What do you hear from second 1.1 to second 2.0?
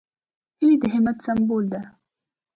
سمبول ده